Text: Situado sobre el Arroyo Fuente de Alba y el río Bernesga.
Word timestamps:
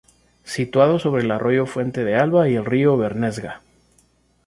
Situado 0.43 0.97
sobre 0.97 1.21
el 1.21 1.29
Arroyo 1.29 1.67
Fuente 1.67 2.03
de 2.03 2.15
Alba 2.15 2.49
y 2.49 2.55
el 2.55 2.65
río 2.65 2.97
Bernesga. 2.97 3.61